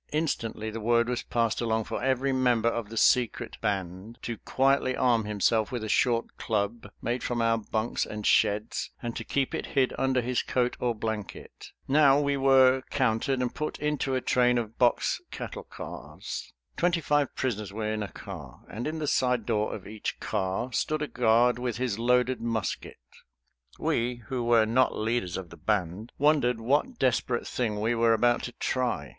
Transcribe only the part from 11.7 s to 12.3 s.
Now